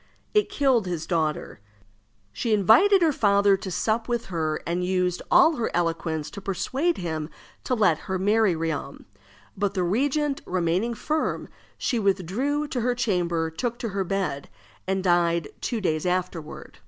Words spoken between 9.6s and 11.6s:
the regent remaining firm,